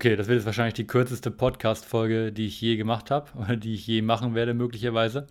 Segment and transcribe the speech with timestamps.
[0.00, 3.74] Okay, das wird jetzt wahrscheinlich die kürzeste Podcast-Folge, die ich je gemacht habe oder die
[3.74, 5.26] ich je machen werde, möglicherweise.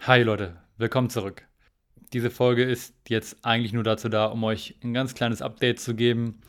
[0.00, 1.46] Hi Leute, willkommen zurück.
[2.12, 5.94] Diese Folge ist jetzt eigentlich nur dazu da, um euch ein ganz kleines Update zu
[5.94, 6.42] geben.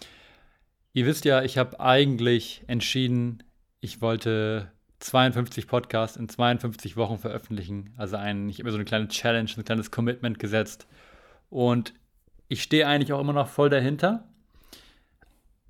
[0.92, 3.44] Ihr wisst ja, ich habe eigentlich entschieden,
[3.80, 7.94] ich wollte 52 Podcasts in 52 Wochen veröffentlichen.
[7.96, 10.86] Also ein, ich habe mir so eine kleine Challenge, ein kleines Commitment gesetzt.
[11.50, 11.94] Und
[12.50, 14.28] ich stehe eigentlich auch immer noch voll dahinter.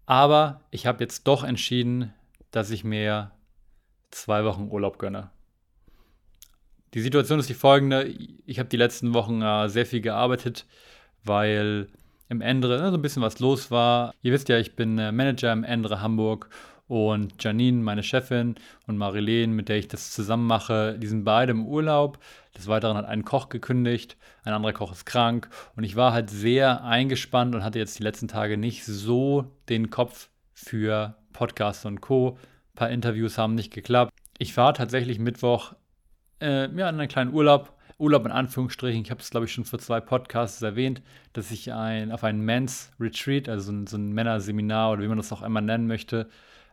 [0.05, 2.13] Aber ich habe jetzt doch entschieden,
[2.51, 3.31] dass ich mir
[4.11, 5.31] zwei Wochen Urlaub gönne.
[6.93, 8.05] Die Situation ist die folgende.
[8.45, 10.65] Ich habe die letzten Wochen äh, sehr viel gearbeitet,
[11.23, 11.87] weil
[12.29, 14.13] im Endre ne, so ein bisschen was los war.
[14.21, 16.49] Ihr wisst ja, ich bin äh, Manager im Endre Hamburg
[16.87, 21.51] und Janine, meine Chefin, und Marilene, mit der ich das zusammen mache, die sind beide
[21.51, 22.19] im Urlaub.
[22.57, 25.49] Des Weiteren hat ein Koch gekündigt, ein anderer Koch ist krank.
[25.75, 29.89] Und ich war halt sehr eingespannt und hatte jetzt die letzten Tage nicht so den
[29.89, 32.37] Kopf für Podcasts und Co.
[32.73, 34.11] Ein paar Interviews haben nicht geklappt.
[34.37, 35.73] Ich fahre tatsächlich Mittwoch
[36.41, 37.73] äh, ja, in einen kleinen Urlaub.
[37.97, 39.03] Urlaub in Anführungsstrichen.
[39.03, 42.41] Ich habe es, glaube ich, schon für zwei Podcasts erwähnt, dass ich ein, auf ein
[42.41, 45.87] Men's Retreat, also so ein, so ein Männerseminar oder wie man das auch immer nennen
[45.87, 46.27] möchte,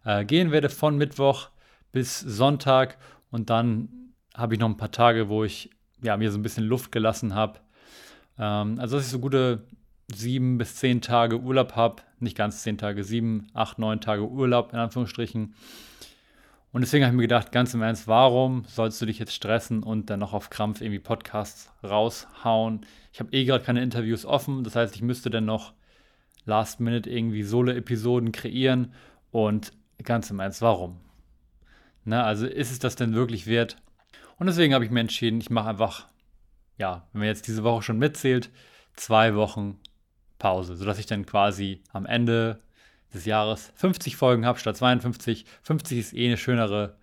[0.05, 1.49] äh, gehen werde von Mittwoch
[1.93, 2.99] bis Sonntag.
[3.31, 5.71] Und dann habe ich noch ein paar Tage, wo ich
[6.03, 7.61] ja, mir so ein bisschen Luft gelassen habe.
[8.39, 9.65] Ähm, also, dass ich so gute
[10.13, 12.03] sieben bis zehn Tage Urlaub habe.
[12.19, 15.55] Nicht ganz zehn Tage, sieben, acht, neun Tage Urlaub in Anführungsstrichen.
[16.73, 19.83] Und deswegen habe ich mir gedacht, ganz im Ernst, warum sollst du dich jetzt stressen
[19.83, 22.87] und dann noch auf Krampf irgendwie Podcasts raushauen?
[23.13, 25.75] Ich habe eh gerade keine Interviews offen, das heißt, ich müsste dann noch
[26.47, 28.95] Last Minute irgendwie Solo-Episoden kreieren
[29.31, 29.73] und
[30.05, 31.01] Ganz im Ernst, warum?
[32.05, 33.77] Na, also ist es das denn wirklich wert?
[34.39, 36.09] Und deswegen habe ich mir entschieden, ich mache einfach,
[36.79, 38.51] ja, wenn man jetzt diese Woche schon mitzählt,
[38.95, 39.79] zwei Wochen
[40.39, 42.61] Pause, sodass ich dann quasi am Ende
[43.15, 45.45] des Jahres 50 Folgen habe statt 52.
[45.63, 46.97] 50 ist eh eine schönere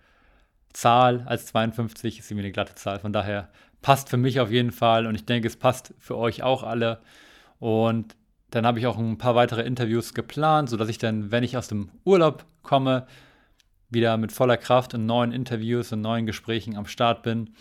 [0.72, 3.00] Zahl als 52, ist irgendwie eine glatte Zahl.
[3.00, 3.48] Von daher
[3.80, 7.00] passt für mich auf jeden Fall und ich denke, es passt für euch auch alle.
[7.58, 8.14] Und
[8.50, 11.68] dann habe ich auch ein paar weitere Interviews geplant, sodass ich dann, wenn ich aus
[11.68, 13.06] dem Urlaub komme,
[13.88, 17.54] wieder mit voller Kraft in neuen Interviews und neuen Gesprächen am Start bin.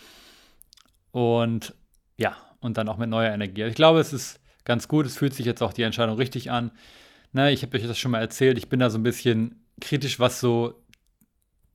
[1.12, 1.74] Und
[2.18, 3.64] ja, und dann auch mit neuer Energie.
[3.64, 5.06] Ich glaube, es ist ganz gut.
[5.06, 6.72] Es fühlt sich jetzt auch die Entscheidung richtig an.
[7.32, 8.58] Ne, ich habe euch das schon mal erzählt.
[8.58, 10.76] Ich bin da so ein bisschen kritisch, was so,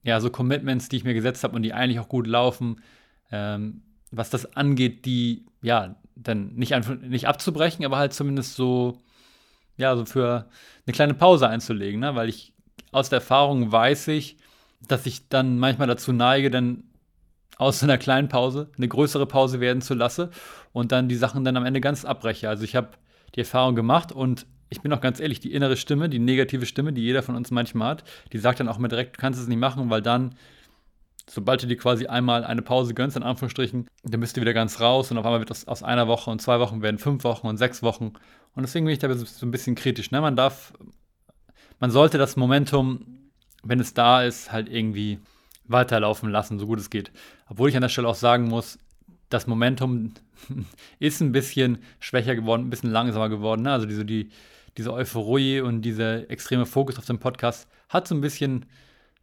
[0.03, 2.83] ja, so Commitments, die ich mir gesetzt habe und die eigentlich auch gut laufen,
[3.31, 9.03] ähm, was das angeht, die, ja, dann nicht, nicht abzubrechen, aber halt zumindest so,
[9.77, 10.49] ja, so für
[10.87, 12.15] eine kleine Pause einzulegen, ne?
[12.15, 12.54] weil ich
[12.94, 14.37] aus der Erfahrung weiß ich,
[14.81, 16.84] dass ich dann manchmal dazu neige, dann
[17.56, 20.31] aus einer kleinen Pause eine größere Pause werden zu lassen
[20.72, 22.49] und dann die Sachen dann am Ende ganz abbreche.
[22.49, 22.91] Also ich habe
[23.34, 26.93] die Erfahrung gemacht und ich bin auch ganz ehrlich, die innere Stimme, die negative Stimme,
[26.93, 29.47] die jeder von uns manchmal hat, die sagt dann auch mir direkt, du kannst es
[29.47, 30.34] nicht machen, weil dann
[31.28, 34.81] sobald du dir quasi einmal eine Pause gönnst, in Anführungsstrichen, dann bist du wieder ganz
[34.81, 37.47] raus und auf einmal wird das aus einer Woche und zwei Wochen werden fünf Wochen
[37.47, 38.12] und sechs Wochen.
[38.55, 40.11] Und deswegen bin ich da so ein bisschen kritisch.
[40.11, 40.21] Ne?
[40.21, 40.72] Man darf,
[41.81, 43.31] man sollte das Momentum,
[43.62, 45.19] wenn es da ist, halt irgendwie
[45.67, 47.11] weiterlaufen lassen, so gut es geht.
[47.49, 48.79] Obwohl ich an der Stelle auch sagen muss,
[49.29, 50.12] das Momentum
[50.99, 53.62] ist ein bisschen schwächer geworden, ein bisschen langsamer geworden.
[53.62, 53.73] Ne?
[53.73, 54.31] Also diese, die,
[54.77, 58.67] diese Euphorie und dieser extreme Fokus auf den Podcast hat so ein bisschen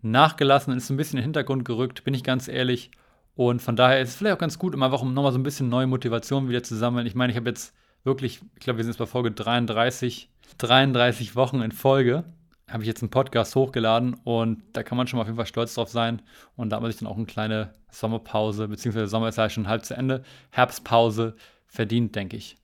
[0.01, 2.91] nachgelassen und ist ein bisschen in den Hintergrund gerückt, bin ich ganz ehrlich.
[3.35, 5.69] Und von daher ist es vielleicht auch ganz gut, um einfach nochmal so ein bisschen
[5.69, 7.07] neue Motivation wieder zu sammeln.
[7.07, 7.73] Ich meine, ich habe jetzt
[8.03, 12.25] wirklich, ich glaube, wir sind jetzt bei Folge 33, 33 Wochen in Folge,
[12.71, 15.45] habe ich jetzt einen Podcast hochgeladen und da kann man schon mal auf jeden Fall
[15.45, 16.21] stolz drauf sein.
[16.55, 19.67] Und da hat man sich dann auch eine kleine Sommerpause, beziehungsweise Sommer ist ja schon
[19.67, 21.35] halb zu Ende, Herbstpause
[21.67, 22.57] verdient, denke ich.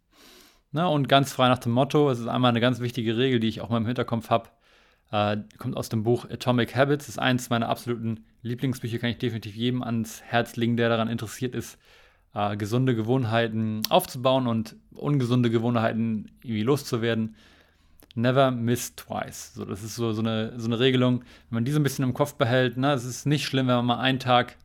[0.71, 3.47] Na, und ganz frei nach dem Motto, es ist einmal eine ganz wichtige Regel, die
[3.47, 4.49] ich auch mal im Hinterkopf habe,
[5.11, 9.55] äh, kommt aus dem Buch Atomic Habits, ist eins meiner absoluten Lieblingsbücher, kann ich definitiv
[9.55, 11.77] jedem ans Herz legen, der daran interessiert ist,
[12.33, 17.35] äh, gesunde Gewohnheiten aufzubauen und ungesunde Gewohnheiten irgendwie loszuwerden.
[18.17, 19.53] Never miss twice.
[19.53, 21.19] So, das ist so, so, eine, so eine Regelung,
[21.49, 23.75] wenn man die so ein bisschen im Kopf behält, ne, es ist nicht schlimm, wenn
[23.75, 24.57] man mal einen Tag,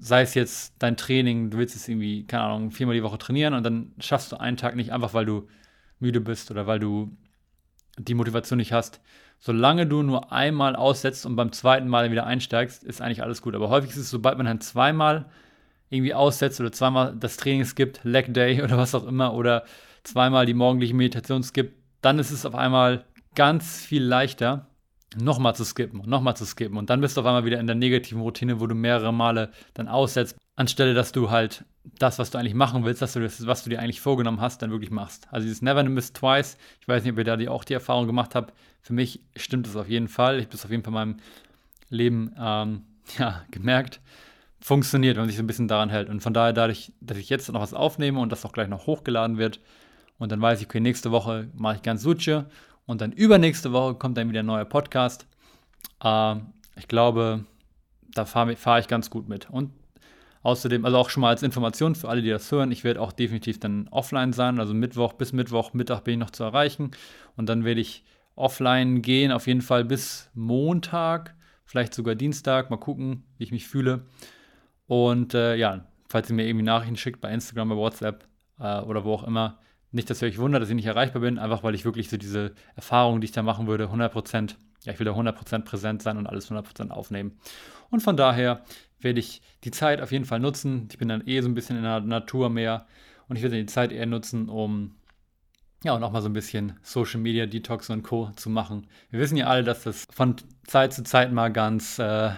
[0.00, 3.54] sei es jetzt dein Training, du willst jetzt irgendwie, keine Ahnung, viermal die Woche trainieren
[3.54, 5.46] und dann schaffst du einen Tag nicht, einfach weil du
[6.00, 7.16] müde bist oder weil du
[7.96, 9.00] die Motivation nicht hast,
[9.38, 13.54] solange du nur einmal aussetzt und beim zweiten Mal wieder einsteigst, ist eigentlich alles gut.
[13.54, 15.26] Aber häufig ist es, sobald man dann zweimal
[15.90, 19.64] irgendwie aussetzt oder zweimal das Training skippt, Leg Day oder was auch immer, oder
[20.02, 23.04] zweimal die morgendliche Meditation skippt, dann ist es auf einmal
[23.34, 24.66] ganz viel leichter,
[25.16, 26.76] nochmal zu skippen und nochmal zu skippen.
[26.76, 29.50] Und dann bist du auf einmal wieder in der negativen Routine, wo du mehrere Male
[29.74, 31.64] dann aussetzt, anstelle dass du halt
[31.98, 34.60] das, was du eigentlich machen willst, dass du das, was du dir eigentlich vorgenommen hast,
[34.60, 35.26] dann wirklich machst.
[35.30, 38.06] Also dieses Never Miss Twice, ich weiß nicht, ob ihr da die, auch die Erfahrung
[38.06, 38.52] gemacht habt.
[38.82, 40.36] Für mich stimmt es auf jeden Fall.
[40.36, 41.16] Ich habe das auf jeden Fall in meinem
[41.88, 42.82] Leben ähm,
[43.18, 44.00] ja, gemerkt.
[44.60, 46.08] Funktioniert, wenn man sich so ein bisschen daran hält.
[46.08, 48.86] Und von daher, dadurch, dass ich jetzt noch was aufnehme und das auch gleich noch
[48.86, 49.60] hochgeladen wird,
[50.18, 52.46] und dann weiß ich, okay, nächste Woche mache ich ganz Suche
[52.86, 55.26] und dann übernächste Woche kommt dann wieder ein neuer Podcast.
[56.02, 56.36] Äh,
[56.76, 57.44] ich glaube,
[58.14, 59.50] da fahre fahr ich ganz gut mit.
[59.50, 59.72] Und
[60.42, 63.12] außerdem, also auch schon mal als Information für alle, die das hören, ich werde auch
[63.12, 64.58] definitiv dann offline sein.
[64.58, 66.92] Also Mittwoch bis Mittwoch, Mittag bin ich noch zu erreichen.
[67.36, 68.04] Und dann werde ich
[68.34, 71.34] offline gehen, auf jeden Fall bis Montag,
[71.64, 72.70] vielleicht sogar Dienstag.
[72.70, 74.06] Mal gucken, wie ich mich fühle.
[74.86, 78.26] Und äh, ja, falls ihr mir irgendwie Nachrichten schickt bei Instagram, bei WhatsApp
[78.58, 79.58] äh, oder wo auch immer,
[79.90, 82.16] nicht, dass ihr euch wundert, dass ich nicht erreichbar bin, einfach weil ich wirklich so
[82.16, 84.54] diese Erfahrung, die ich da machen würde, 100%,
[84.84, 87.38] ja, ich will da 100% präsent sein und alles 100% aufnehmen.
[87.90, 88.62] Und von daher
[89.00, 90.88] werde ich die Zeit auf jeden Fall nutzen.
[90.90, 92.86] Ich bin dann eh so ein bisschen in der Natur mehr
[93.28, 94.94] und ich werde die Zeit eher nutzen, um
[95.84, 98.30] ja, und auch mal so ein bisschen Social Media Detox und Co.
[98.34, 98.88] zu machen.
[99.10, 100.34] Wir wissen ja alle, dass das von
[100.66, 102.30] Zeit zu Zeit mal ganz äh,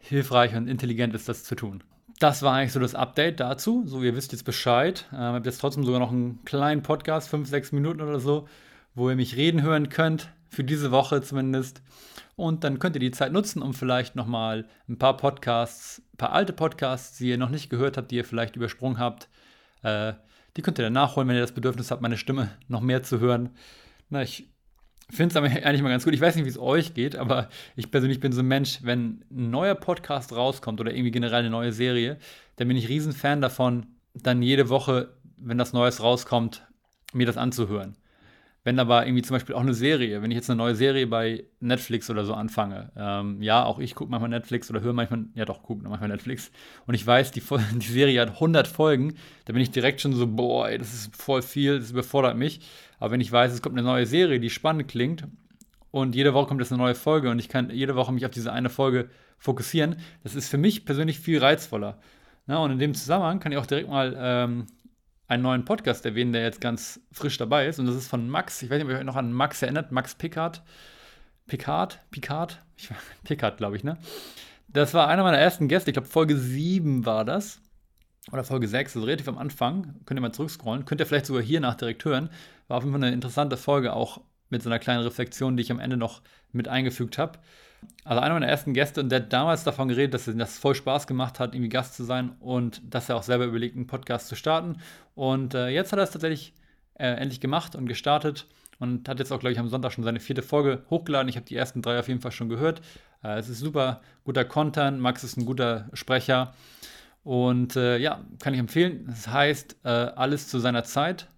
[0.00, 1.84] hilfreich und intelligent ist, das zu tun
[2.18, 3.84] das war eigentlich so das Update dazu.
[3.86, 5.06] So, ihr wisst jetzt Bescheid.
[5.12, 8.48] Ähm, ich habe jetzt trotzdem sogar noch einen kleinen Podcast, fünf, sechs Minuten oder so,
[8.94, 10.30] wo ihr mich reden hören könnt.
[10.50, 11.82] Für diese Woche zumindest.
[12.34, 16.32] Und dann könnt ihr die Zeit nutzen, um vielleicht nochmal ein paar Podcasts, ein paar
[16.32, 19.28] alte Podcasts, die ihr noch nicht gehört habt, die ihr vielleicht übersprungen habt,
[19.82, 20.14] äh,
[20.56, 23.20] die könnt ihr dann nachholen, wenn ihr das Bedürfnis habt, meine Stimme noch mehr zu
[23.20, 23.50] hören.
[24.08, 24.48] Na, ich
[25.10, 26.14] finde es aber eigentlich mal ganz gut.
[26.14, 29.24] Ich weiß nicht, wie es euch geht, aber ich persönlich bin so ein Mensch, wenn
[29.30, 32.18] ein neuer Podcast rauskommt oder irgendwie generell eine neue Serie,
[32.56, 36.66] dann bin ich riesen Fan davon, dann jede Woche, wenn das Neues rauskommt,
[37.12, 37.96] mir das anzuhören.
[38.64, 41.44] Wenn aber irgendwie zum Beispiel auch eine Serie, wenn ich jetzt eine neue Serie bei
[41.60, 45.44] Netflix oder so anfange, ähm, ja, auch ich gucke manchmal Netflix oder höre manchmal, ja
[45.44, 46.50] doch, gucke manchmal Netflix
[46.86, 47.42] und ich weiß, die,
[47.76, 49.14] die Serie hat 100 Folgen,
[49.44, 52.60] da bin ich direkt schon so, boah, ey, das ist voll viel, das überfordert mich.
[52.98, 55.24] Aber wenn ich weiß, es kommt eine neue Serie, die spannend klingt
[55.90, 58.32] und jede Woche kommt jetzt eine neue Folge und ich kann jede Woche mich auf
[58.32, 59.08] diese eine Folge
[59.38, 61.98] fokussieren, das ist für mich persönlich viel reizvoller.
[62.46, 64.66] Na, und in dem Zusammenhang kann ich auch direkt mal ähm,
[65.28, 67.78] einen neuen Podcast erwähnen, der jetzt ganz frisch dabei ist.
[67.78, 68.62] Und das ist von Max.
[68.62, 69.92] Ich weiß nicht, ob ihr euch noch an Max erinnert.
[69.92, 70.62] Max Pickard.
[71.46, 72.00] Picard?
[72.76, 72.90] Ich,
[73.24, 73.98] Pickard, glaube ich, ne?
[74.68, 75.90] Das war einer meiner ersten Gäste.
[75.90, 77.60] Ich glaube, Folge 7 war das.
[78.32, 79.94] Oder Folge 6, also relativ am Anfang.
[80.04, 80.84] Könnt ihr mal zurückscrollen.
[80.84, 82.30] Könnt ihr vielleicht sogar hier nach direkt hören.
[82.66, 84.20] War auf jeden Fall eine interessante Folge, auch
[84.50, 86.20] mit so einer kleinen Reflexion, die ich am Ende noch
[86.52, 87.38] mit eingefügt habe.
[88.04, 91.06] Also einer meiner ersten Gäste und der hat damals davon geredet, dass das voll Spaß
[91.06, 94.34] gemacht hat, irgendwie Gast zu sein und dass er auch selber überlegt, einen Podcast zu
[94.34, 94.78] starten.
[95.14, 96.54] Und äh, jetzt hat er es tatsächlich
[96.94, 98.46] äh, endlich gemacht und gestartet
[98.78, 101.28] und hat jetzt auch, glaube ich, am Sonntag schon seine vierte Folge hochgeladen.
[101.28, 102.80] Ich habe die ersten drei auf jeden Fall schon gehört.
[103.22, 105.00] Äh, es ist super guter Content.
[105.00, 106.54] Max ist ein guter Sprecher.
[107.24, 109.04] Und äh, ja, kann ich empfehlen.
[109.06, 111.28] Das heißt, äh, alles zu seiner Zeit.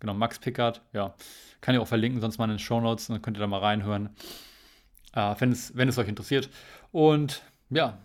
[0.00, 1.14] Genau, Max Pickard, ja.
[1.62, 3.60] Kann ich auch verlinken, sonst mal in den Show Notes, dann könnt ihr da mal
[3.60, 4.10] reinhören
[5.12, 6.50] äh, wenn, es, wenn es euch interessiert.
[6.92, 7.98] Und ja,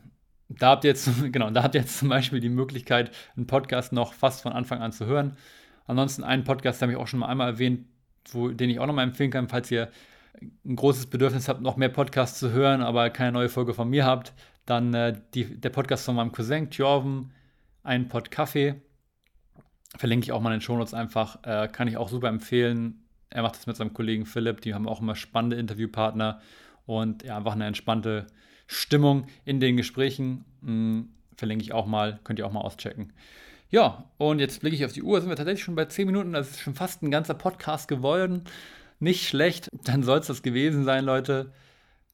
[0.50, 3.94] da habt ihr jetzt, genau, da habt ihr jetzt zum Beispiel die Möglichkeit, einen Podcast
[3.94, 5.38] noch fast von Anfang an zu hören.
[5.88, 7.86] Ansonsten einen Podcast, den habe ich auch schon mal einmal erwähnt,
[8.32, 9.90] wo, den ich auch nochmal empfehlen kann, falls ihr
[10.66, 14.06] ein großes Bedürfnis habt, noch mehr Podcasts zu hören, aber keine neue Folge von mir
[14.06, 14.34] habt,
[14.66, 17.32] dann äh, die, der Podcast von meinem Cousin Tjorven,
[17.84, 18.82] ein Pod Kaffee.
[19.98, 21.44] Verlinke ich auch mal in den Shownotes einfach.
[21.44, 23.06] Äh, kann ich auch super empfehlen.
[23.30, 24.62] Er macht das mit seinem Kollegen Philipp.
[24.62, 26.42] Die haben auch immer spannende Interviewpartner
[26.86, 28.28] und ja, einfach eine entspannte
[28.68, 30.46] Stimmung in den Gesprächen.
[30.62, 33.14] Hm, verlinke ich auch mal, könnt ihr auch mal auschecken.
[33.70, 36.34] Ja, und jetzt blicke ich auf die Uhr, sind wir tatsächlich schon bei 10 Minuten,
[36.34, 38.44] das ist schon fast ein ganzer Podcast geworden.
[39.00, 41.52] Nicht schlecht, dann soll es das gewesen sein, Leute.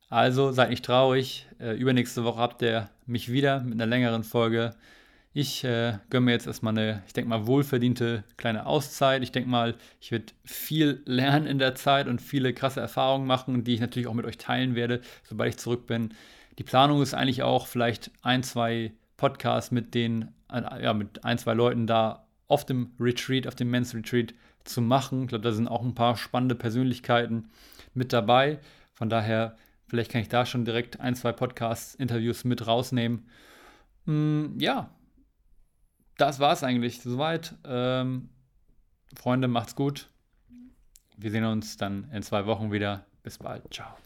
[0.09, 1.47] Also seid nicht traurig.
[1.59, 4.75] Äh, übernächste Woche habt ihr mich wieder mit einer längeren Folge.
[5.33, 9.23] Ich äh, gönne mir jetzt erstmal eine, ich denke mal, wohlverdiente kleine Auszeit.
[9.23, 13.63] Ich denke mal, ich werde viel lernen in der Zeit und viele krasse Erfahrungen machen,
[13.63, 16.13] die ich natürlich auch mit euch teilen werde, sobald ich zurück bin.
[16.59, 21.53] Die Planung ist eigentlich auch vielleicht ein, zwei Podcasts mit den, ja, mit ein, zwei
[21.53, 24.33] Leuten da auf dem Retreat, auf dem Men's Retreat
[24.65, 25.23] zu machen.
[25.23, 27.49] Ich glaube, da sind auch ein paar spannende Persönlichkeiten
[27.93, 28.59] mit dabei.
[28.93, 29.55] Von daher,
[29.87, 33.29] vielleicht kann ich da schon direkt ein, zwei Podcasts, Interviews mit rausnehmen.
[34.05, 34.89] Mm, ja,
[36.21, 37.55] das war es eigentlich soweit.
[37.65, 38.29] Ähm,
[39.15, 40.09] Freunde, macht's gut.
[41.17, 43.05] Wir sehen uns dann in zwei Wochen wieder.
[43.23, 43.73] Bis bald.
[43.73, 43.97] Ciao.